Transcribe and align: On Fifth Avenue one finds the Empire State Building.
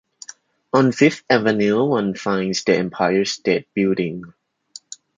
On 0.73 0.91
Fifth 0.91 1.23
Avenue 1.29 1.85
one 1.85 2.15
finds 2.15 2.63
the 2.63 2.75
Empire 2.75 3.23
State 3.23 3.67
Building. 3.75 4.33